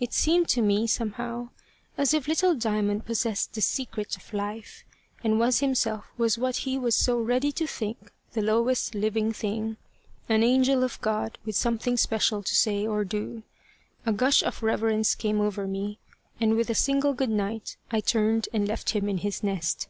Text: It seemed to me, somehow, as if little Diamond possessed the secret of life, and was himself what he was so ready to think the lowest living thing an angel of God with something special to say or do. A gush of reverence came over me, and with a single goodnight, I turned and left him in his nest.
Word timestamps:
It 0.00 0.12
seemed 0.12 0.48
to 0.48 0.60
me, 0.60 0.88
somehow, 0.88 1.50
as 1.96 2.12
if 2.12 2.26
little 2.26 2.56
Diamond 2.56 3.06
possessed 3.06 3.52
the 3.54 3.60
secret 3.60 4.16
of 4.16 4.34
life, 4.34 4.82
and 5.22 5.38
was 5.38 5.60
himself 5.60 6.04
what 6.16 6.56
he 6.56 6.76
was 6.76 6.96
so 6.96 7.20
ready 7.20 7.52
to 7.52 7.64
think 7.64 8.10
the 8.32 8.42
lowest 8.42 8.96
living 8.96 9.30
thing 9.32 9.76
an 10.28 10.42
angel 10.42 10.82
of 10.82 11.00
God 11.00 11.38
with 11.46 11.54
something 11.54 11.96
special 11.96 12.42
to 12.42 12.56
say 12.56 12.88
or 12.88 13.04
do. 13.04 13.44
A 14.04 14.12
gush 14.12 14.42
of 14.42 14.64
reverence 14.64 15.14
came 15.14 15.40
over 15.40 15.68
me, 15.68 16.00
and 16.40 16.56
with 16.56 16.70
a 16.70 16.74
single 16.74 17.14
goodnight, 17.14 17.76
I 17.92 18.00
turned 18.00 18.48
and 18.52 18.66
left 18.66 18.90
him 18.90 19.08
in 19.08 19.18
his 19.18 19.44
nest. 19.44 19.86